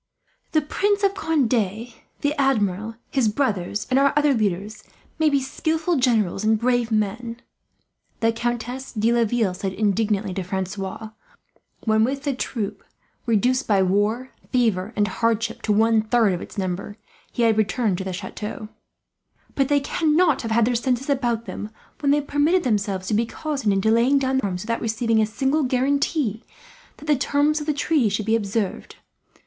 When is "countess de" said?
8.33-9.13